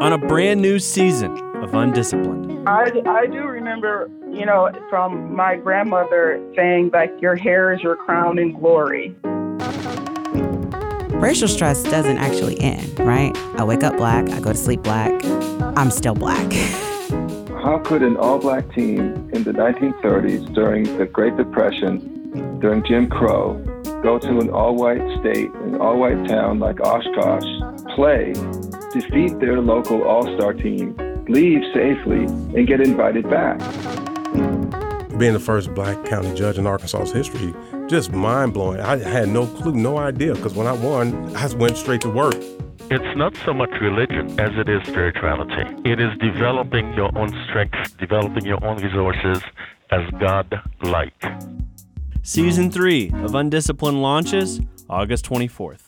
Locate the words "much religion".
43.52-44.38